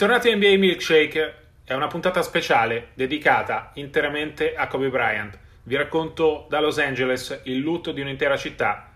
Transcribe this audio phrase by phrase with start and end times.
[0.00, 5.38] Bentornati a NBA Milkshake, è una puntata speciale dedicata interamente a Kobe Bryant.
[5.64, 8.94] Vi racconto da Los Angeles il lutto di un'intera città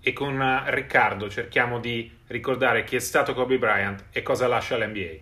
[0.00, 5.16] e con Riccardo cerchiamo di ricordare chi è stato Kobe Bryant e cosa lascia l'NBA.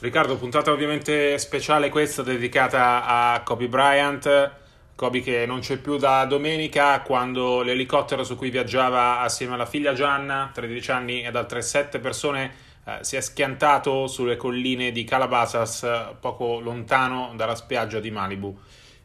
[0.00, 4.66] Riccardo, puntata ovviamente speciale questa dedicata a Kobe Bryant
[4.98, 9.92] Kobe che non c'è più da domenica quando l'elicottero su cui viaggiava assieme alla figlia
[9.92, 12.52] Gianna, 13 anni, ed altre 7 persone
[12.84, 15.86] eh, si è schiantato sulle colline di Calabasas,
[16.18, 18.58] poco lontano dalla spiaggia di Malibu.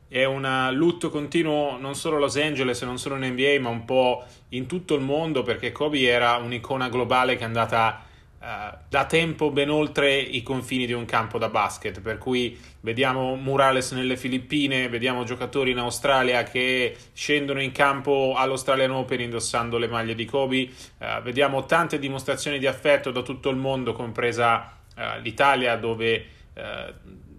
[0.08, 3.70] È un lutto continuo non solo a Los Angeles e non solo in NBA, ma
[3.70, 8.04] un po' in tutto il mondo perché Kobe era un'icona globale che è andata
[8.44, 13.36] Uh, da tempo ben oltre i confini di un campo da basket, per cui vediamo
[13.36, 19.88] Murales nelle Filippine, vediamo giocatori in Australia che scendono in campo all'Australian Open indossando le
[19.88, 25.22] maglie di Kobe, uh, vediamo tante dimostrazioni di affetto da tutto il mondo, compresa uh,
[25.22, 26.26] l'Italia dove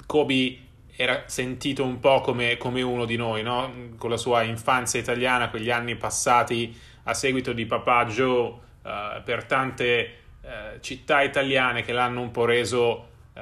[0.07, 0.59] Kobe
[0.97, 3.91] era sentito un po' come, come uno di noi, no?
[3.99, 8.63] con la sua infanzia italiana, quegli anni passati a seguito di papà Joe
[9.23, 13.41] per tante eh, città italiane che l'hanno un po' reso eh,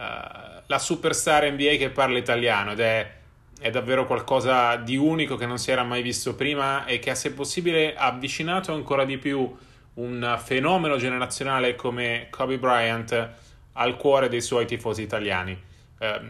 [0.67, 3.12] la superstar NBA che parla italiano ed è,
[3.61, 7.14] è, davvero qualcosa di unico che non si era mai visto prima e che ha
[7.14, 9.53] se possibile avvicinato ancora di più
[9.95, 13.30] un fenomeno generazionale come Kobe Bryant
[13.73, 15.61] al cuore dei suoi tifosi italiani.
[15.98, 16.20] Eh,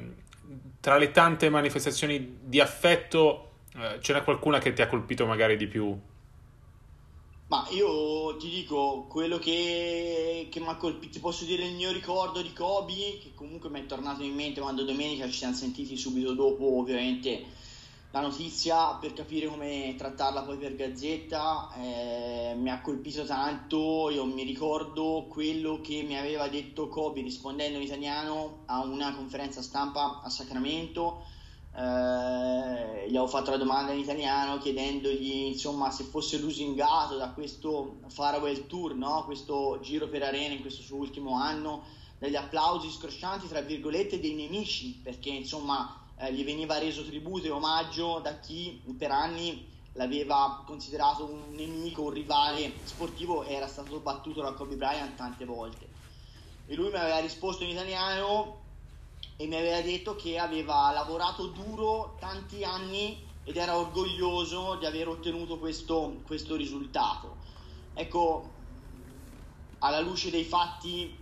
[0.81, 5.57] tra le tante manifestazioni di affetto eh, ce n'è qualcuna che ti ha colpito magari
[5.57, 5.97] di più
[7.53, 11.93] ma io ti dico, quello che, che mi ha colpito, ti posso dire il mio
[11.93, 15.95] ricordo di Kobe, che comunque mi è tornato in mente quando domenica ci siamo sentiti
[15.99, 17.45] subito dopo, ovviamente,
[18.11, 21.75] la notizia per capire come trattarla poi per Gazzetta.
[21.77, 27.77] Eh, mi ha colpito tanto, io mi ricordo quello che mi aveva detto Kobe rispondendo
[27.77, 31.23] in italiano a una conferenza stampa a Sacramento
[31.75, 37.97] eh, gli avevo fatto la domanda in italiano chiedendogli insomma se fosse lusingato da questo
[38.09, 39.25] farewell tour, no?
[39.25, 41.85] questo giro per arena in questo suo ultimo anno,
[42.19, 47.51] dagli applausi scroscianti tra virgolette dei nemici, perché insomma eh, gli veniva reso tributo e
[47.51, 53.99] omaggio da chi per anni l'aveva considerato un nemico, un rivale sportivo e era stato
[53.99, 55.89] battuto da Kobe Bryant tante volte.
[56.67, 58.62] E lui mi aveva risposto in italiano
[59.37, 65.09] e mi aveva detto che aveva lavorato duro tanti anni ed era orgoglioso di aver
[65.09, 67.37] ottenuto questo, questo risultato.
[67.95, 68.51] Ecco,
[69.79, 71.17] alla luce dei fatti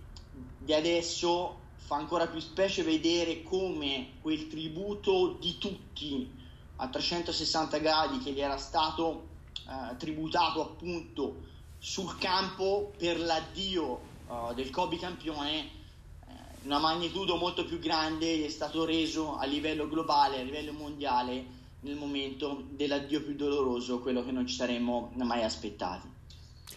[0.57, 6.29] di adesso fa ancora più specie vedere come quel tributo di tutti
[6.77, 9.27] a 360 gradi che gli era stato
[9.67, 15.80] eh, tributato appunto sul campo per l'addio uh, del Kobe campione
[16.63, 21.95] una magnitudo molto più grande è stato reso a livello globale, a livello mondiale, nel
[21.95, 26.07] momento dell'addio più doloroso, quello che non ci saremmo mai aspettati.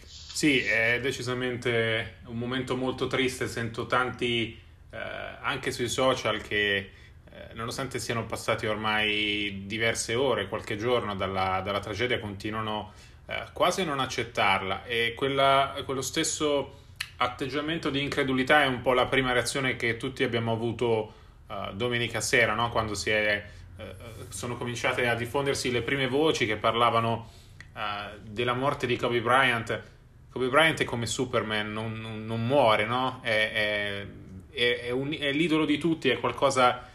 [0.01, 4.59] Sì, è decisamente un momento molto triste, sento tanti
[4.89, 11.61] eh, anche sui social che eh, nonostante siano passati ormai diverse ore, qualche giorno dalla,
[11.61, 12.91] dalla tragedia, continuano
[13.27, 16.83] eh, quasi a non accettarla e quella, quello stesso
[17.17, 21.13] atteggiamento di incredulità è un po' la prima reazione che tutti abbiamo avuto
[21.47, 22.69] uh, domenica sera, no?
[22.69, 23.45] quando è,
[23.77, 23.83] uh,
[24.29, 27.31] sono cominciate a diffondersi le prime voci che parlavano
[27.73, 27.79] uh,
[28.21, 29.81] della morte di Kobe Bryant.
[30.29, 33.19] Kobe Bryant è come Superman, non, non, non muore, no?
[33.21, 34.05] è,
[34.51, 36.89] è, è, un, è, l'idolo di tutti, è qualcosa,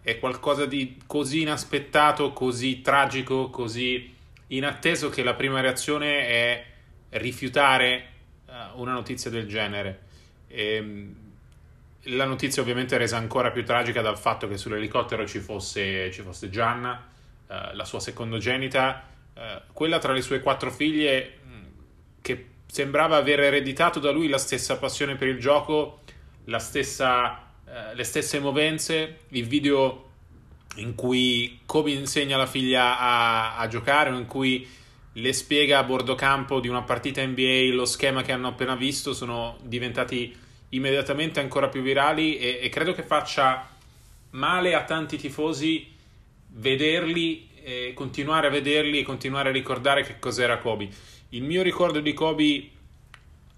[0.00, 4.12] è qualcosa di così inaspettato, così tragico, così
[4.48, 6.64] inatteso che la prima reazione è
[7.10, 8.13] rifiutare
[8.74, 10.00] una notizia del genere.
[10.48, 11.14] E, ehm,
[12.08, 16.20] la notizia ovviamente è resa ancora più tragica dal fatto che sull'elicottero ci fosse, ci
[16.20, 17.02] fosse Gianna,
[17.48, 19.02] eh, la sua secondogenita,
[19.32, 21.38] eh, quella tra le sue quattro figlie
[22.24, 26.00] che sembrava aver ereditato da lui la stessa passione per il gioco,
[26.56, 30.08] stessa, eh, le stesse movenze, il video
[30.76, 34.66] in cui Kobe insegna alla figlia a, a giocare, in cui
[35.14, 39.12] le spiega a bordo campo di una partita NBA lo schema che hanno appena visto,
[39.12, 40.34] sono diventati
[40.70, 43.68] immediatamente ancora più virali e, e credo che faccia
[44.30, 45.92] male a tanti tifosi
[46.48, 50.88] vederli, eh, continuare a vederli e continuare a ricordare che cos'era Kobe.
[51.30, 52.70] Il mio ricordo di Kobe,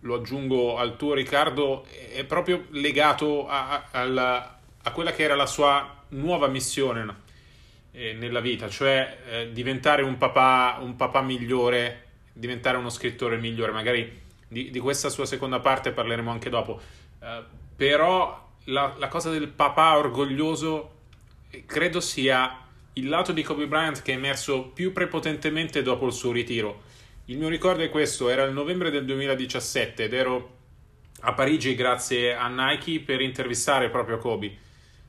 [0.00, 5.34] lo aggiungo al tuo Riccardo, è proprio legato a, a, a, a quella che era
[5.34, 7.24] la sua nuova missione.
[7.96, 12.04] Eh, nella vita, cioè eh, diventare un papà, un papà migliore,
[12.34, 13.72] diventare uno scrittore migliore.
[13.72, 16.78] Magari di, di, questa sua seconda parte parleremo anche dopo.
[17.18, 17.42] Uh,
[17.74, 20.92] però la, la, cosa del papà orgoglioso
[21.50, 26.12] eh, credo sia il lato di Kobe Bryant che è emerso più prepotentemente dopo il
[26.12, 26.82] suo ritiro.
[27.26, 30.54] Il mio ricordo è questo, era il novembre del 2017 ed ero
[31.20, 34.64] a Parigi grazie a Nike per intervistare proprio Kobe.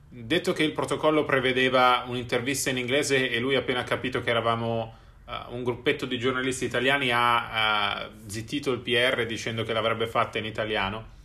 [0.09, 4.95] Detto che il protocollo prevedeva un'intervista in inglese e lui appena capito che eravamo
[5.25, 10.37] uh, un gruppetto di giornalisti italiani ha uh, zittito il PR dicendo che l'avrebbe fatta
[10.37, 11.15] in italiano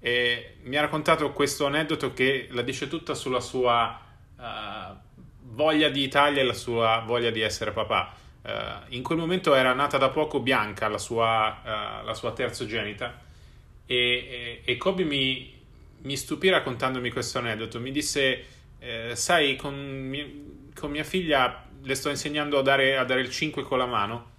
[0.00, 4.00] e mi ha raccontato questo aneddoto che la dice tutta sulla sua
[4.36, 4.42] uh,
[5.42, 8.12] voglia di Italia e la sua voglia di essere papà.
[8.88, 13.18] in quel momento era nata da poco Bianca, la sua, la sua terzogenita,
[13.86, 15.55] e, e, e Kobe mi,
[16.06, 17.80] mi stupì raccontandomi questo aneddoto.
[17.80, 18.44] Mi disse,
[18.78, 20.24] eh, sai, con mia,
[20.74, 24.34] con mia, figlia le sto insegnando a dare, a dare il 5 con la mano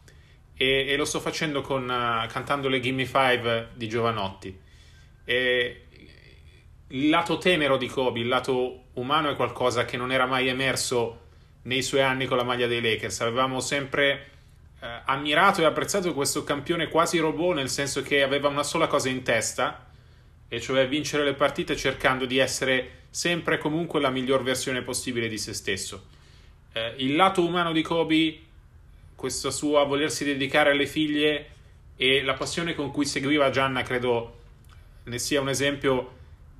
[0.56, 4.60] e, e lo sto facendo con, uh, cantando le Gimme 5 di Giovanotti.
[5.26, 5.82] E
[6.88, 11.26] il lato tenero di Kobe, il lato umano è qualcosa che non era mai emerso
[11.64, 13.20] nei suoi anni con la maglia dei Lakers.
[13.20, 14.30] Avevamo sempre
[14.80, 19.10] eh, ammirato e apprezzato questo campione quasi robot, nel senso che aveva una sola cosa
[19.10, 19.87] in testa,
[20.48, 25.28] e cioè vincere le partite cercando di essere sempre e comunque la miglior versione possibile
[25.28, 26.08] di se stesso.
[26.74, 28.40] Eh, il lato umano di Kobe,
[29.16, 31.50] questo suo volersi dedicare alle figlie
[31.96, 34.36] e la passione con cui seguiva Gianna, credo
[35.04, 36.16] ne sia un esempio,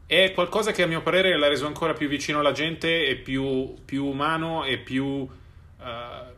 [0.06, 3.76] è qualcosa che a mio parere l'ha reso ancora più vicino alla gente e più,
[3.86, 5.06] più umano e più...
[5.06, 6.36] Uh,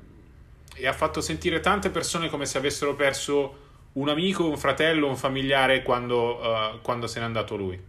[0.80, 3.68] e ha fatto sentire tante persone come se avessero perso
[4.00, 7.80] un amico, un fratello, un familiare quando, uh, quando se n'è andato lui.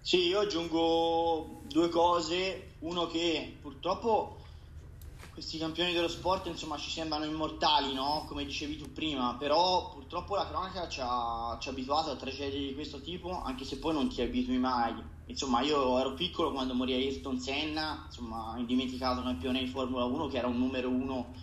[0.00, 2.72] Sì, io aggiungo due cose.
[2.80, 4.38] Uno che purtroppo
[5.32, 8.24] questi campioni dello sport insomma ci sembrano immortali, no?
[8.26, 12.68] Come dicevi tu prima, però purtroppo la cronaca ci ha, ci ha abituato a tragedie
[12.68, 14.94] di questo tipo, anche se poi non ti abitui mai.
[15.26, 20.38] Insomma, io ero piccolo quando morì Ayrton Senna, insomma, indimenticato campione di Formula 1 che
[20.38, 21.34] era un numero uno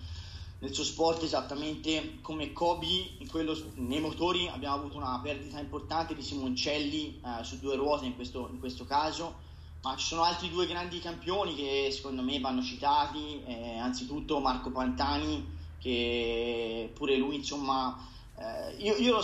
[0.63, 6.21] nel suo sport esattamente come Kobe quello, nei motori abbiamo avuto una perdita importante di
[6.21, 9.51] Simoncelli eh, su due ruote in questo, in questo, caso
[9.81, 14.71] ma ci sono altri due grandi campioni che secondo me vanno citati eh, anzitutto Marco
[14.71, 15.45] Pantani
[15.80, 18.00] che pure lui insomma
[18.38, 19.18] eh, io, io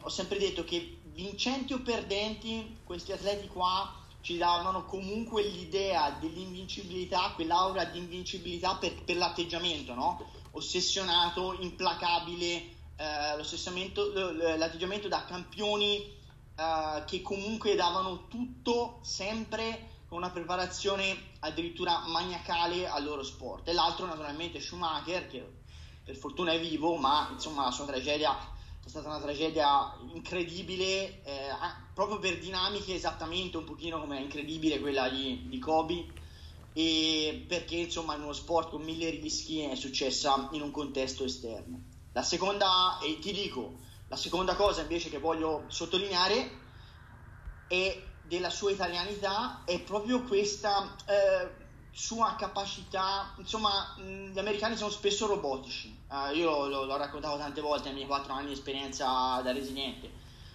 [0.00, 7.32] ho sempre detto che vincenti o perdenti questi atleti qua ci davano comunque l'idea dell'invincibilità,
[7.34, 10.18] quell'aura di invincibilità per, per l'atteggiamento, no?
[10.52, 21.16] Ossessionato, implacabile, eh, l'atteggiamento da campioni eh, che comunque davano tutto sempre con una preparazione
[21.40, 23.68] addirittura maniacale al loro sport.
[23.68, 25.58] E l'altro naturalmente Schumacher, che
[26.04, 28.36] per fortuna è vivo, ma insomma la sua tragedia
[28.84, 31.48] è stata una tragedia incredibile, eh,
[31.94, 36.06] proprio per dinamiche esattamente un pochino come è incredibile quella di, di Kobe
[36.80, 41.82] e perché insomma in uno sport con mille rischi è successa in un contesto esterno.
[42.12, 46.58] La seconda, e ti dico, la seconda cosa invece che voglio sottolineare
[47.68, 51.50] è della sua italianità è proprio questa eh,
[51.90, 57.88] sua capacità, insomma gli americani sono spesso robotici, eh, io lo, l'ho raccontato tante volte
[57.88, 60.10] nei miei quattro anni di esperienza da residente,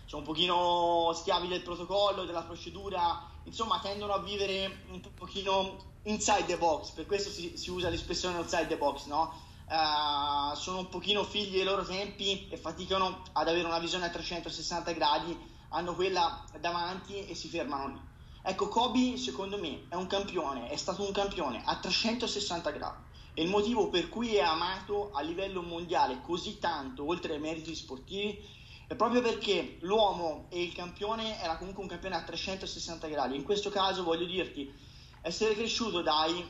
[0.06, 6.46] sono un pochino schiavi del protocollo, della procedura, insomma tendono a vivere un pochino inside
[6.46, 9.44] the box, per questo si, si usa l'espressione outside the box, no?
[9.68, 14.10] Uh, sono un pochino figli dei loro tempi e faticano ad avere una visione a
[14.10, 15.38] 360 gradi,
[15.70, 18.00] hanno quella davanti e si fermano lì.
[18.44, 23.42] Ecco, Kobe secondo me è un campione, è stato un campione a 360 gradi e
[23.42, 28.40] il motivo per cui è amato a livello mondiale così tanto, oltre ai meriti sportivi,
[28.88, 33.36] è proprio perché l'uomo e il campione era comunque un campione a 360 gradi.
[33.36, 34.72] In questo caso voglio dirti,
[35.26, 36.46] essere cresciuto dai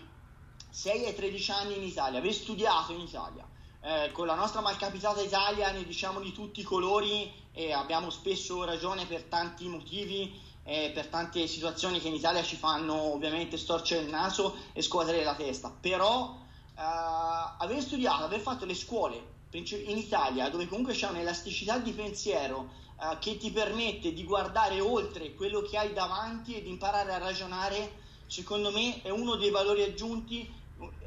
[0.70, 3.48] 6 ai 13 anni in Italia, aver studiato in Italia,
[3.82, 8.66] eh, con la nostra malcapitata Italia ne diciamo di tutti i colori e abbiamo spesso
[8.66, 14.02] ragione per tanti motivi e per tante situazioni che in Italia ci fanno ovviamente storcere
[14.02, 16.38] il naso e scuotere la testa, però
[16.78, 22.72] eh, aver studiato, aver fatto le scuole in Italia dove comunque c'è un'elasticità di pensiero
[23.00, 27.20] eh, che ti permette di guardare oltre quello che hai davanti e di imparare a
[27.20, 30.52] ragionare secondo me è uno dei valori aggiunti,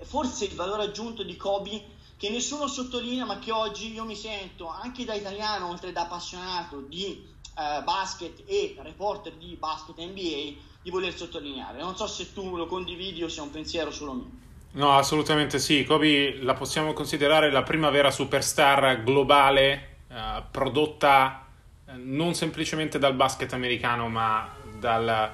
[0.03, 4.69] forse il valore aggiunto di Kobe che nessuno sottolinea ma che oggi io mi sento
[4.69, 7.25] anche da italiano oltre da appassionato di
[7.57, 11.81] eh, basket e reporter di basket NBA di voler sottolineare.
[11.81, 14.31] Non so se tu lo condividi o se è un pensiero solo mio.
[14.73, 15.85] No, assolutamente sì.
[15.85, 21.47] Kobe la possiamo considerare la prima vera superstar globale eh, prodotta
[21.87, 24.49] eh, non semplicemente dal basket americano, ma
[24.79, 25.33] dal,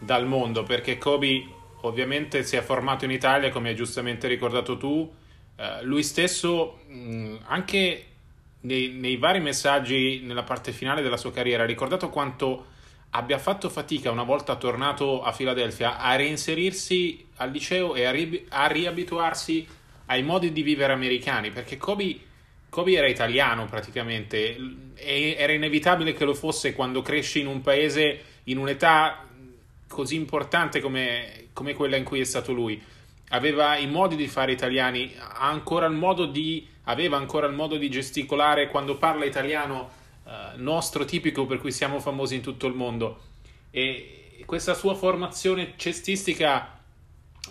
[0.00, 1.44] dal mondo, perché Kobe
[1.82, 5.08] ovviamente si è formato in Italia, come hai giustamente ricordato tu.
[5.56, 8.06] Eh, lui stesso, mh, anche
[8.62, 12.66] nei, nei, vari messaggi nella parte finale della sua carriera, ha ricordato quanto
[13.10, 18.46] abbia fatto fatica una volta tornato a Filadelfia a reinserirsi al liceo e a, ri-
[18.50, 19.66] a riabituarsi
[20.06, 22.18] ai modi di vivere americani, perché Kobe,
[22.68, 24.56] Kobe era italiano praticamente
[24.94, 29.24] e era inevitabile che lo fosse quando cresci in un paese in un'età
[29.90, 32.80] così importante come, come quella in cui è stato lui.
[33.30, 35.88] Aveva i modi di fare italiani, ancora
[36.30, 39.90] di, aveva ancora il modo di gesticolare quando parla italiano
[40.24, 43.20] eh, nostro tipico per cui siamo famosi in tutto il mondo.
[43.70, 46.78] E questa sua formazione cestistica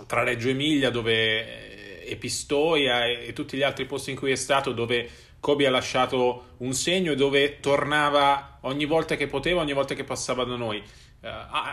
[0.07, 4.35] tra Reggio Emilia, dove e Pistoia e, e tutti gli altri posti in cui è
[4.35, 9.73] stato, dove Kobe ha lasciato un segno e dove tornava ogni volta che poteva, ogni
[9.73, 10.81] volta che passava da noi.
[11.21, 11.27] Uh,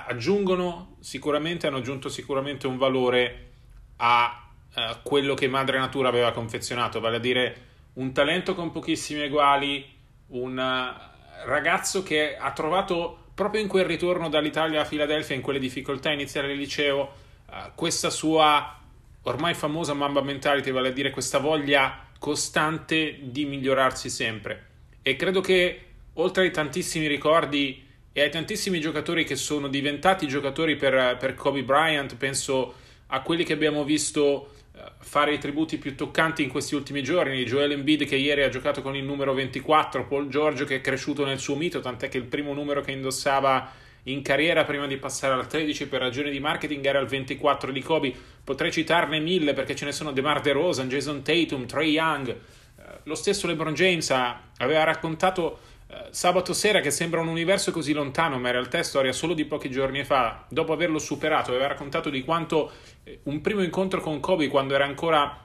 [0.07, 3.51] aggiungono sicuramente, hanno aggiunto sicuramente un valore
[3.99, 9.23] a uh, quello che Madre Natura aveva confezionato, vale a dire un talento con pochissimi
[9.23, 9.87] eguali,
[10.29, 15.59] un eh, ragazzo che ha trovato proprio in quel ritorno dall'Italia a Filadelfia, in quelle
[15.59, 17.13] difficoltà iniziali del liceo,
[17.47, 18.81] uh, questa sua
[19.23, 24.67] ormai famosa mamba mentality, vale a dire questa voglia costante di migliorarsi sempre.
[25.03, 25.85] E credo che
[26.15, 27.86] oltre ai tantissimi ricordi
[28.17, 32.75] e ai tantissimi giocatori che sono diventati giocatori per, per Kobe Bryant, penso
[33.09, 34.53] a quelli che abbiamo visto
[34.99, 37.45] fare i tributi più toccanti in questi ultimi giorni.
[37.45, 41.25] Joel Embiid che ieri ha giocato con il numero 24, Paul Giorgio che è cresciuto
[41.25, 43.71] nel suo mito, tant'è che il primo numero che indossava
[44.05, 47.83] in carriera prima di passare al 13 per ragioni di marketing era il 24 di
[47.83, 48.15] Kobe.
[48.43, 52.29] Potrei citarne mille perché ce ne sono DeMar DeRozan, Jason Tatum, Trey Young.
[52.29, 55.76] Eh, lo stesso LeBron James aveva raccontato eh,
[56.11, 59.45] sabato sera che sembra un universo così lontano, ma in realtà è storia solo di
[59.45, 62.73] pochi giorni fa, dopo averlo superato, aveva raccontato di quanto
[63.05, 65.45] eh, un primo incontro con Kobe quando era ancora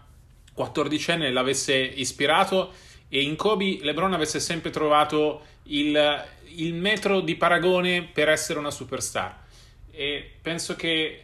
[0.57, 2.73] 14enne l'avesse ispirato
[3.07, 8.71] e in Kobe LeBron avesse sempre trovato il, il metro di paragone per essere una
[8.71, 9.37] superstar.
[9.91, 11.23] E penso che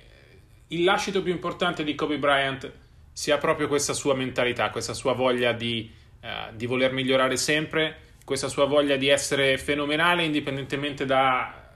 [0.68, 2.72] il lascito più importante di Kobe Bryant
[3.14, 5.90] sia proprio questa sua mentalità, questa sua voglia di,
[6.22, 11.72] uh, di voler migliorare sempre questa sua voglia di essere fenomenale indipendentemente da,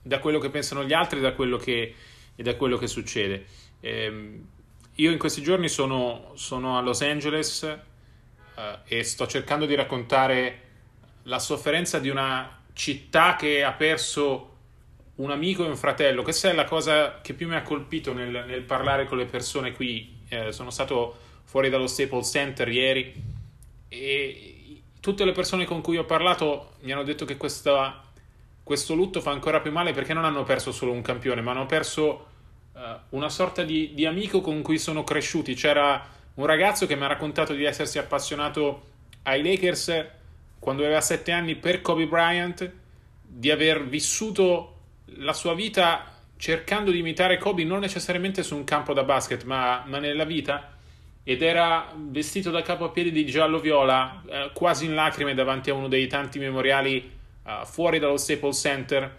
[0.00, 1.92] da quello che pensano gli altri da quello che,
[2.36, 3.46] e da quello che succede.
[3.80, 4.40] Eh,
[4.94, 10.60] io in questi giorni sono, sono a Los Angeles eh, e sto cercando di raccontare
[11.24, 14.58] la sofferenza di una città che ha perso
[15.16, 16.22] un amico e un fratello.
[16.22, 19.72] Questa è la cosa che più mi ha colpito nel, nel parlare con le persone
[19.72, 20.16] qui.
[20.28, 23.12] Eh, sono stato fuori dallo Staples Center ieri
[23.88, 24.54] e
[25.00, 28.02] tutte le persone con cui ho parlato mi hanno detto che questa,
[28.62, 31.66] questo lutto fa ancora più male perché non hanno perso solo un campione, ma hanno
[31.66, 32.26] perso
[32.72, 32.78] uh,
[33.10, 35.54] una sorta di, di, amico con cui sono cresciuti.
[35.54, 38.88] C'era un ragazzo che mi ha raccontato di essersi appassionato
[39.22, 40.06] ai Lakers
[40.58, 42.70] quando aveva sette anni per Kobe Bryant,
[43.22, 44.76] di aver vissuto
[45.16, 46.04] la sua vita
[46.36, 50.78] cercando di imitare Kobe non necessariamente su un campo da basket, ma, ma nella vita
[51.22, 55.74] ed era vestito da capo a piedi di giallo-viola, eh, quasi in lacrime davanti a
[55.74, 59.18] uno dei tanti memoriali eh, fuori dallo Staples Center,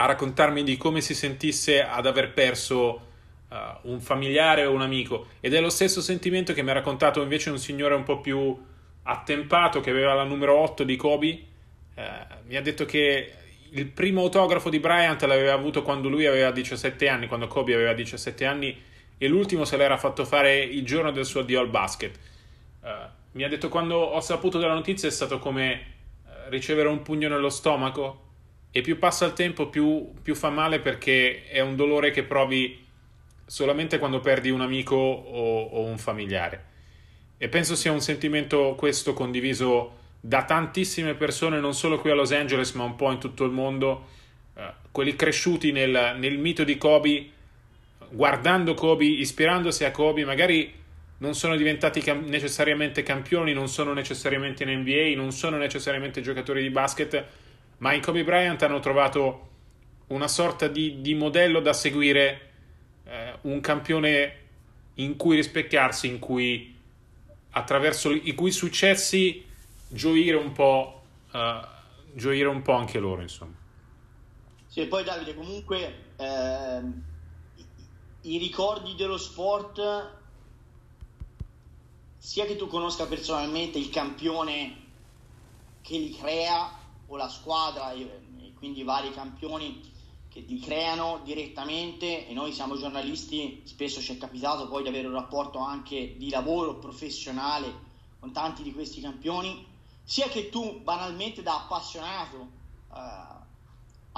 [0.00, 3.06] a raccontarmi di come si sentisse ad aver perso
[3.50, 5.26] eh, un familiare o un amico.
[5.40, 8.56] Ed è lo stesso sentimento che mi ha raccontato invece un signore un po' più
[9.02, 11.42] attempato che aveva la numero 8 di Kobe.
[11.94, 12.10] Eh,
[12.46, 13.32] mi ha detto che
[13.70, 17.92] il primo autografo di Bryant l'aveva avuto quando lui aveva 17 anni, quando Kobe aveva
[17.92, 18.76] 17 anni
[19.18, 22.18] e l'ultimo se l'era fatto fare il giorno del suo addio al basket.
[22.80, 22.88] Uh,
[23.32, 25.72] mi ha detto quando ho saputo della notizia è stato come
[26.24, 28.26] uh, ricevere un pugno nello stomaco
[28.70, 32.86] e più passa il tempo più, più, fa male perché è un dolore che provi
[33.44, 36.66] solamente quando perdi un amico o, o un familiare.
[37.38, 42.32] E penso sia un sentimento questo condiviso da tantissime persone, non solo qui a Los
[42.32, 44.08] Angeles, ma un po' in tutto il mondo,
[44.54, 47.30] uh, quelli cresciuti nel, nel mito di Kobe
[48.10, 50.74] guardando Kobe, ispirandosi a Kobe, magari
[51.18, 56.62] non sono diventati cam- necessariamente campioni, non sono necessariamente in NBA, non sono necessariamente giocatori
[56.62, 57.24] di basket,
[57.78, 59.46] ma in Kobe Bryant hanno trovato
[60.08, 62.50] una sorta di, di modello da seguire,
[63.04, 64.36] eh, un campione
[64.94, 66.76] in cui rispecchiarsi, in cui
[67.50, 69.44] attraverso i cui successi
[69.88, 71.38] gioire un po', uh,
[72.12, 73.54] gioire un po' anche loro, insomma.
[74.66, 75.94] Sì, poi Davide, comunque...
[76.16, 77.16] Eh
[78.22, 80.16] i ricordi dello sport,
[82.16, 84.86] sia che tu conosca personalmente il campione
[85.82, 89.80] che li crea o la squadra e quindi i vari campioni
[90.28, 95.06] che li creano direttamente e noi siamo giornalisti, spesso ci è capitato poi di avere
[95.06, 97.86] un rapporto anche di lavoro professionale
[98.18, 99.64] con tanti di questi campioni,
[100.02, 102.48] sia che tu banalmente da appassionato
[102.92, 103.37] eh,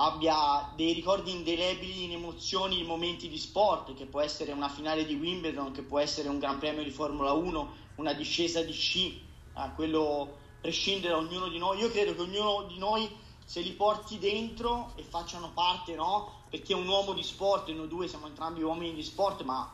[0.02, 5.04] abbia dei ricordi indelebili in emozioni, in momenti di sport, che può essere una finale
[5.04, 9.22] di Wimbledon, che può essere un Gran Premio di Formula 1, una discesa di sci,
[9.54, 11.78] eh, quello prescinde da ognuno di noi.
[11.78, 13.08] Io credo che ognuno di noi
[13.44, 16.44] se li porti dentro e facciano parte, no?
[16.48, 19.70] Perché un uomo di sport, noi due siamo entrambi uomini di sport, ma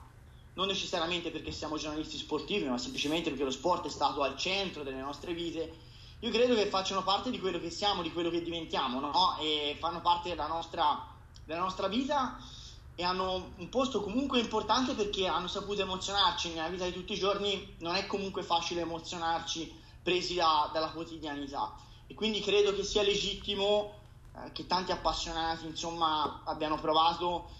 [0.55, 4.83] non necessariamente perché siamo giornalisti sportivi, ma semplicemente perché lo sport è stato al centro
[4.83, 8.43] delle nostre vite io credo che facciano parte di quello che siamo, di quello che
[8.43, 9.37] diventiamo, no?
[9.39, 11.07] E fanno parte della nostra,
[11.45, 12.39] della nostra vita
[12.95, 17.19] e hanno un posto comunque importante perché hanno saputo emozionarci nella vita di tutti i
[17.19, 17.77] giorni.
[17.81, 19.71] Non è comunque facile emozionarci
[20.03, 21.75] presi da, dalla quotidianità.
[22.07, 23.93] E quindi credo che sia legittimo
[24.35, 27.51] eh, che tanti appassionati, insomma, abbiano provato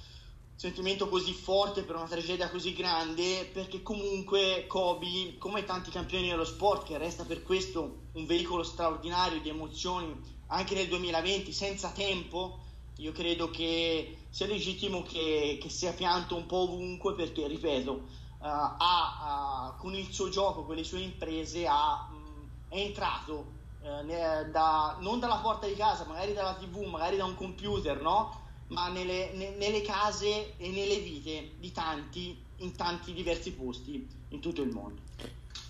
[0.57, 6.47] sentimento così forte per una tragedia così grande perché comunque Kobe come tanti campioni dello
[6.47, 12.61] sport che resta per questo un veicolo straordinario di emozioni anche nel 2020 senza tempo
[12.97, 18.01] io credo che sia legittimo che, che sia pianto un po' ovunque perché ripeto uh,
[18.39, 23.53] ha, uh, con il suo gioco con le sue imprese ha, mh, è entrato
[23.83, 28.45] uh, da, non dalla porta di casa magari dalla tv magari da un computer no?
[28.69, 34.41] Ma nelle, ne, nelle case e nelle vite di tanti in tanti diversi posti in
[34.41, 35.01] tutto il mondo.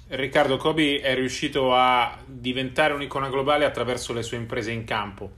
[0.09, 5.30] Riccardo Kobe è riuscito a diventare un'icona globale attraverso le sue imprese in campo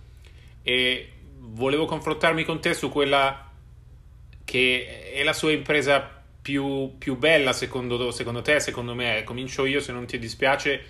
[0.62, 3.51] e volevo confrontarmi con te su quella
[4.44, 9.23] che è la sua impresa più, più bella secondo, secondo te, secondo me.
[9.25, 10.85] Comincio io se non ti dispiace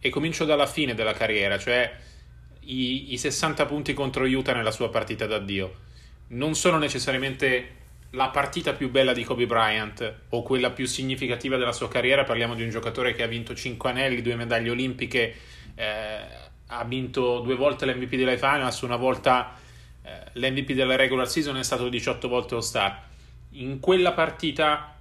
[0.00, 1.96] e comincio dalla fine della carriera, cioè
[2.60, 5.88] i, i 60 punti contro Utah nella sua partita d'addio
[6.30, 7.78] non sono necessariamente
[8.10, 12.24] la partita più bella di Kobe Bryant o quella più significativa della sua carriera.
[12.24, 15.34] Parliamo di un giocatore che ha vinto 5 anelli, due medaglie olimpiche,
[15.74, 16.18] eh,
[16.66, 19.56] ha vinto due volte l'MVP della Finals, una volta
[20.02, 23.02] eh, l'MVP della regular season è stato 18 volte All-Star.
[23.50, 24.94] In quella partita,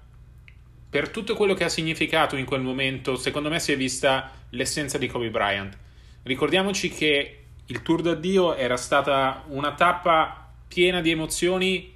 [0.89, 4.97] per tutto quello che ha significato in quel momento, secondo me si è vista l'essenza
[4.97, 5.77] di Kobe Bryant.
[6.23, 11.93] Ricordiamoci che il tour d'addio era stata una tappa piena di emozioni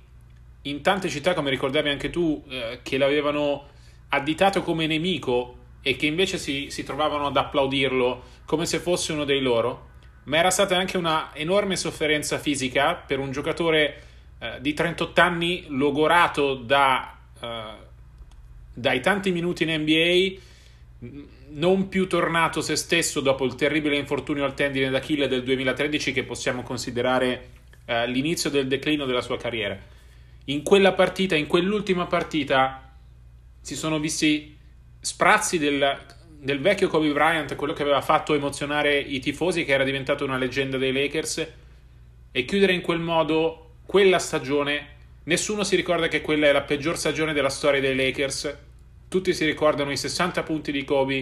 [0.64, 3.68] in tante città, come ricordavi anche tu, eh, che l'avevano
[4.10, 9.26] additato come nemico e che invece si, si, trovavano ad applaudirlo come se fosse uno
[9.26, 9.90] dei loro,
[10.26, 14.04] ma era stata anche una enorme sofferenza fisica per un giocatore
[14.40, 17.64] eh, di 38 anni logorato da, eh,
[18.74, 20.52] dai tanti minuti in NBA,
[21.50, 26.24] non più tornato se stesso dopo il terribile infortunio al tendine d'Achille del 2013 che
[26.24, 27.53] possiamo considerare
[27.86, 29.78] eh, l'inizio del declino della sua carriera.
[30.46, 32.98] In quella partita, in quell'ultima partita,
[33.62, 34.58] si sono visti
[35.00, 35.98] sprazzi del,
[36.40, 40.38] del vecchio Kobe Bryant, quello che aveva fatto emozionare i tifosi, che era diventato una
[40.38, 41.48] leggenda dei Lakers,
[42.32, 44.92] e chiudere in quel modo quella stagione.
[45.24, 48.58] Nessuno si ricorda che quella è la peggior stagione della storia dei Lakers.
[49.08, 51.16] Tutti si ricordano i 60 punti di Kobe,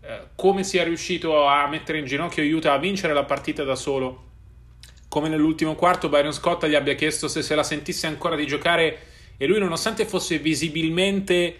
[0.00, 4.32] eh, come sia riuscito a mettere in ginocchio Utah a vincere la partita da solo
[5.14, 8.98] come nell'ultimo quarto Byron Scott gli abbia chiesto se se la sentisse ancora di giocare
[9.36, 11.56] e lui nonostante fosse visibilmente eh,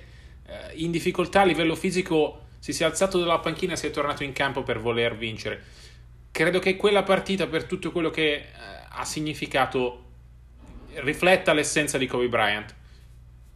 [0.73, 4.33] in difficoltà a livello fisico si sia alzato dalla panchina e si è tornato in
[4.33, 5.62] campo per voler vincere.
[6.33, 8.45] Credo che quella partita per tutto quello che eh,
[8.88, 10.03] ha significato
[10.95, 12.75] rifletta l'essenza di Kobe Bryant.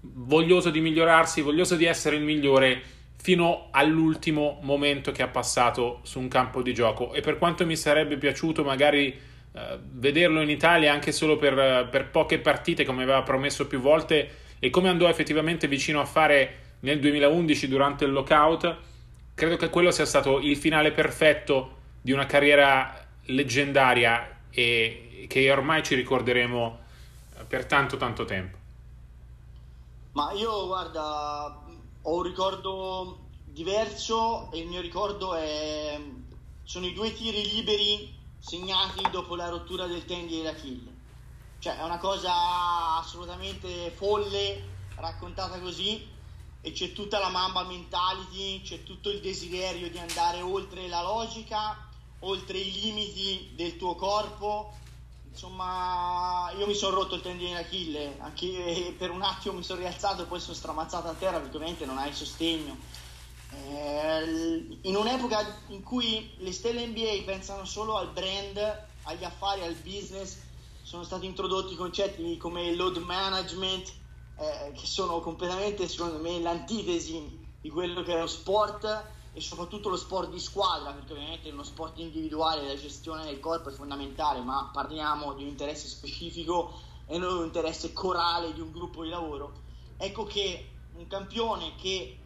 [0.02, 2.80] Voglioso di migliorarsi, voglioso di essere il migliore
[3.16, 7.74] fino all'ultimo momento che ha passato su un campo di gioco e per quanto mi
[7.74, 9.26] sarebbe piaciuto magari
[9.58, 14.46] eh, vederlo in Italia anche solo per, per, poche partite come aveva promesso più volte
[14.60, 18.76] e come andò effettivamente vicino a fare nel 2011 durante il lockout,
[19.34, 25.82] credo che quello sia stato il finale perfetto di una carriera leggendaria e che ormai
[25.82, 26.78] ci ricorderemo
[27.48, 28.56] per tanto tanto tempo.
[30.12, 31.64] Ma io guarda,
[32.02, 36.00] ho un ricordo diverso e il mio ricordo è
[36.62, 40.96] sono i due tiri liberi segnati dopo la rottura del tendine d'Achille.
[41.58, 46.06] Cioè è una cosa assolutamente folle raccontata così
[46.60, 51.88] e c'è tutta la mamba mentality, c'è tutto il desiderio di andare oltre la logica,
[52.20, 54.72] oltre i limiti del tuo corpo,
[55.30, 60.22] insomma, io mi sono rotto il tendine d'Achille, anche per un attimo mi sono rialzato
[60.22, 62.76] e poi sono stramazzato a terra perché ovviamente non hai sostegno.
[63.50, 68.58] Eh, in un'epoca in cui le stelle NBA pensano solo al brand,
[69.04, 70.38] agli affari, al business,
[70.82, 73.92] sono stati introdotti concetti come load management,
[74.36, 79.88] eh, che sono completamente, secondo me, l'antitesi di quello che è lo sport e soprattutto
[79.88, 84.40] lo sport di squadra, perché ovviamente uno sport individuale la gestione del corpo è fondamentale,
[84.40, 86.72] ma parliamo di un interesse specifico
[87.06, 89.52] e non un interesse corale di un gruppo di lavoro.
[89.96, 92.18] Ecco che un campione che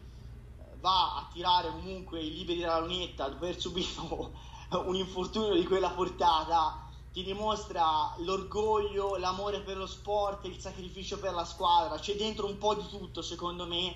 [0.83, 4.33] va a tirare comunque i liberi della lunetta dopo aver subito
[4.83, 11.31] un infortunio di quella portata ti dimostra l'orgoglio, l'amore per lo sport, il sacrificio per
[11.31, 13.95] la squadra, c'è dentro un po' di tutto secondo me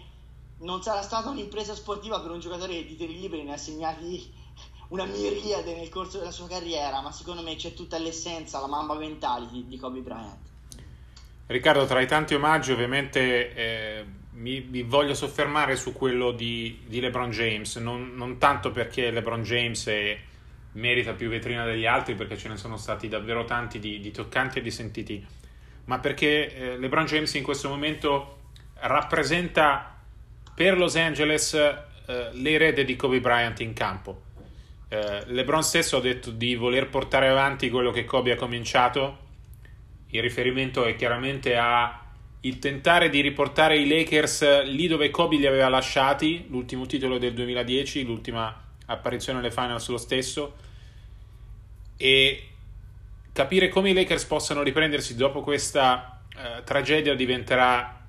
[0.59, 4.33] non sarà stata un'impresa sportiva per un giocatore di tiri liberi, ne ha segnati
[4.89, 8.93] una miriade nel corso della sua carriera, ma secondo me c'è tutta l'essenza, la mamba
[8.93, 10.45] mentality di Kobe Bryant.
[11.47, 14.05] Riccardo, tra i tanti omaggi ovviamente eh,
[14.37, 19.43] mi, mi, voglio soffermare su quello di, di LeBron James, non, non, tanto perché LeBron
[19.43, 20.17] James è,
[20.73, 24.59] merita più vetrina degli altri, perché ce ne sono stati davvero tanti di, di toccanti
[24.59, 25.25] e di sentiti,
[25.85, 29.95] ma perché eh, LeBron James in questo momento rappresenta
[30.53, 34.23] per Los Angeles eh, l'erede di Kobe Bryant in campo.
[34.89, 39.25] Eh, LeBron stesso ha detto di voler portare avanti quello che Kobe ha cominciato.
[40.09, 42.06] Il riferimento è chiaramente a
[42.47, 47.33] il tentare di riportare i Lakers lì dove Kobe li aveva lasciati, l'ultimo titolo del
[47.33, 50.55] 2010, l'ultima apparizione alle finals lo stesso,
[51.97, 52.47] e
[53.33, 58.05] capire come i Lakers possano riprendersi dopo questa eh, tragedia diventerà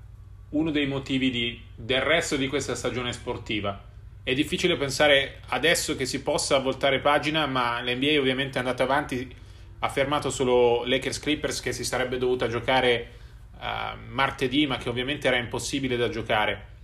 [0.50, 3.86] uno dei motivi di, del resto di questa stagione sportiva.
[4.22, 9.34] È difficile pensare adesso che si possa voltare pagina, ma l'NBA ovviamente è andata avanti,
[9.80, 13.17] ha fermato solo Lakers Clippers che si sarebbe dovuta giocare
[13.58, 16.76] uh, martedì, ma che ovviamente era impossibile da giocare.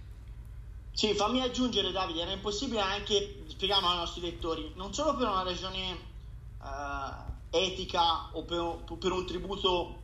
[0.93, 5.43] Sì, fammi aggiungere Davide, era impossibile anche, spieghiamo ai nostri lettori, non solo per una
[5.43, 5.99] ragione
[6.61, 9.99] uh, etica o per, per un tributo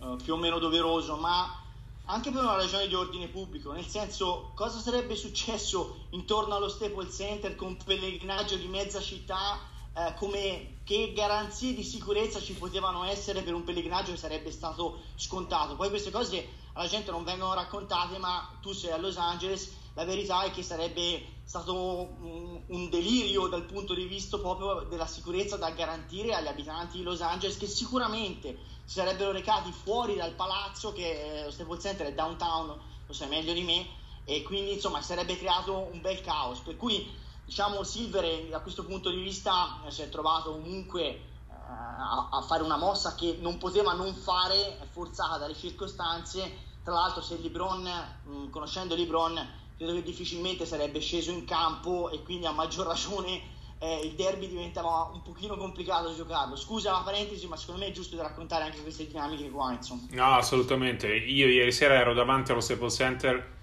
[0.00, 1.62] uh, più o meno doveroso, ma
[2.10, 7.14] anche per una ragione di ordine pubblico, nel senso cosa sarebbe successo intorno allo Staples
[7.14, 9.58] Center con un pellegrinaggio di mezza città,
[9.98, 15.00] eh, come, che garanzie di sicurezza ci potevano essere per un pellegrinaggio che sarebbe stato
[15.16, 15.74] scontato.
[15.74, 20.04] Poi queste cose alla gente non vengono raccontate, ma tu sei a Los Angeles, la
[20.04, 25.70] verità è che sarebbe stato un, delirio dal punto di vista proprio della sicurezza da
[25.70, 31.40] garantire agli abitanti di Los Angeles che sicuramente si sarebbero recati fuori dal palazzo che
[31.40, 33.86] eh, lo Staples Center è downtown, lo sai meglio di me,
[34.24, 36.60] e quindi insomma sarebbe creato un bel caos.
[36.60, 37.10] Per cui
[37.48, 42.42] diciamo Silver da questo punto di vista eh, si è trovato comunque eh, a, a,
[42.42, 46.66] fare una mossa che non poteva non fare, forzata dalle circostanze.
[46.84, 47.82] Tra l'altro se LeBron,
[48.24, 49.34] mh, conoscendo LeBron,
[49.78, 54.48] credo che difficilmente sarebbe sceso in campo e quindi a maggior ragione eh, il derby
[54.48, 56.54] diventava un pochino complicato giocarlo.
[56.54, 60.02] Scusa la parentesi, ma secondo me è giusto raccontare anche queste dinamiche qua, insomma.
[60.10, 61.06] No, assolutamente.
[61.06, 63.56] Io ieri sera ero davanti allo Staples Center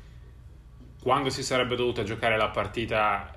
[1.03, 3.34] quando si sarebbe dovuta giocare la partita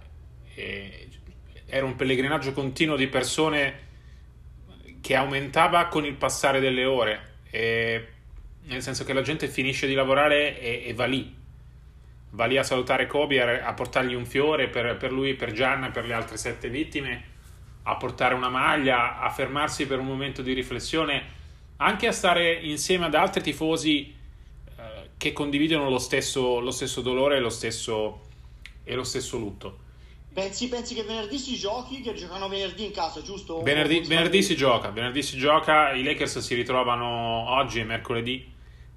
[1.67, 3.87] era un pellegrinaggio continuo di persone
[5.01, 8.07] che aumentava con il passare delle ore, e,
[8.65, 11.37] nel senso che la gente finisce di lavorare e, e va lì
[12.31, 15.91] va lì a salutare Kobe, a, a portargli un fiore per, per lui, per Gianna
[15.91, 17.37] per le altre sette vittime,
[17.85, 21.37] a portare una maglia, a fermarsi per un momento di riflessione,
[21.77, 24.15] anche a stare insieme ad altri tifosi
[24.77, 28.27] eh, che condividono lo stesso, lo stesso dolore lo stesso,
[28.85, 29.87] e lo stesso lutto.
[30.39, 32.01] Pensi, pensi, che venerdì si giochi?
[32.01, 33.61] Che giocano venerdì in casa, giusto?
[33.61, 38.49] Venerdì, venerdì si gioca, venerdì si gioca, i Lakers si ritrovano oggi e mercoledì.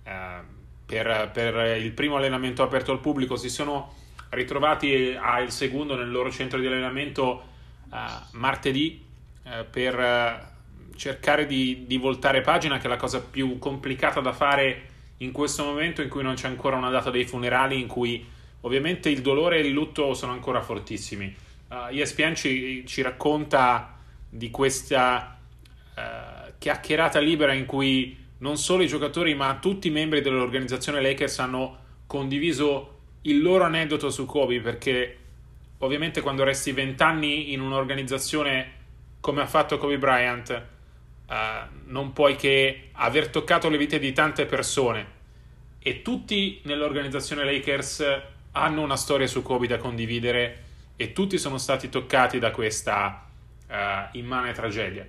[0.03, 0.39] Eh,
[0.85, 3.91] per, per, il primo allenamento aperto al pubblico, si sono
[4.29, 7.43] ritrovati al secondo nel loro centro di allenamento
[7.89, 7.95] uh,
[8.33, 9.03] martedì
[9.43, 14.31] uh, per uh, cercare di, di, voltare pagina, che è la cosa più complicata da
[14.31, 18.23] fare in questo momento in cui non c'è ancora una data dei funerali, in cui
[18.61, 21.35] ovviamente il dolore e il lutto sono ancora fortissimi.
[21.69, 23.97] Uh, ESPN ci, ci, racconta
[24.29, 25.37] di questa
[26.61, 31.77] chiacchierata libera in cui non solo i giocatori ma tutti i membri dell'organizzazione Lakers hanno
[32.05, 35.17] condiviso il loro aneddoto su Kobe perché
[35.79, 38.79] ovviamente quando resti vent'anni in un'organizzazione
[39.19, 40.65] come ha fatto Kobe Bryant
[41.27, 41.33] uh,
[41.85, 45.19] non puoi che aver toccato le vite di tante persone
[45.79, 48.21] e tutti nell'organizzazione Lakers
[48.53, 50.63] hanno una storia su Kobe da condividere
[50.95, 53.25] e tutti sono stati toccati da questa
[53.67, 53.73] uh,
[54.17, 55.07] immane tragedia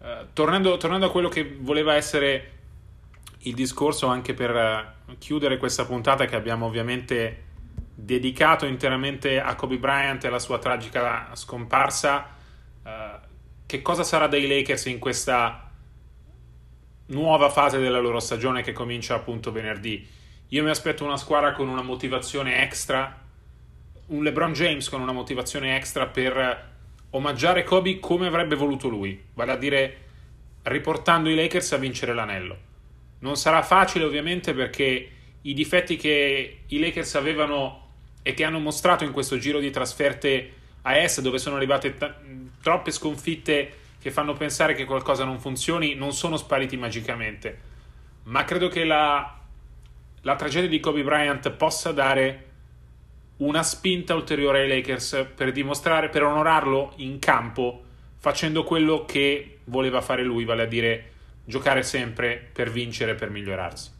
[0.00, 2.52] Uh, tornando, tornando, a quello che voleva essere
[3.40, 7.42] il discorso anche per uh, chiudere questa puntata che abbiamo ovviamente
[7.94, 12.28] dedicato interamente a Kobe Bryant e alla sua tragica scomparsa,
[13.66, 15.70] che cosa sarà dei Lakers in questa
[17.08, 20.08] nuova fase della loro stagione che comincia appunto venerdì?
[20.52, 23.16] Io mi aspetto una squadra con una motivazione extra,
[24.06, 26.68] un LeBron James con una motivazione extra per
[27.10, 29.98] omaggiare Kobe come avrebbe voluto lui, vale a dire
[30.62, 32.58] riportando i Lakers a vincere l'anello.
[33.20, 35.10] Non sarà facile ovviamente perché
[35.42, 37.88] i difetti che i Lakers avevano
[38.22, 42.12] e che hanno mostrato in questo giro di trasferte a est dove sono arrivate t-
[42.60, 47.68] troppe sconfitte che fanno pensare che qualcosa non funzioni non sono spariti magicamente
[48.24, 49.39] ma credo che la,
[50.22, 52.46] la tragedia di Kobe Bryant possa dare
[53.38, 57.82] una spinta ulteriore ai Lakers per dimostrare, per onorarlo in campo,
[58.18, 61.12] facendo quello che voleva fare lui, vale a dire
[61.44, 63.98] giocare sempre per vincere, per migliorarsi.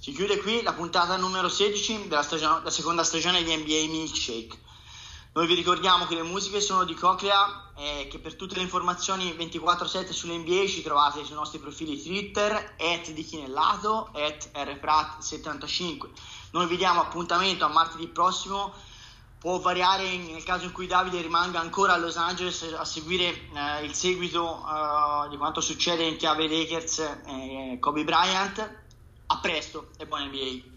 [0.00, 4.70] Si chiude qui la puntata numero 16 della, stagione, della seconda stagione di NBA Milkshake.
[5.34, 9.32] Noi vi ricordiamo che le musiche sono di Coclea e che per tutte le informazioni
[9.32, 16.10] 24-7 sull'NBA ci trovate sui nostri profili Twitter, at di Chinellato, at rprat75.
[16.50, 18.74] Noi vi diamo appuntamento a martedì prossimo,
[19.38, 23.84] può variare nel caso in cui Davide rimanga ancora a Los Angeles a seguire eh,
[23.84, 28.80] il seguito eh, di quanto succede in chiave Lakers e Kobe Bryant.
[29.28, 30.71] A presto e buon NBA!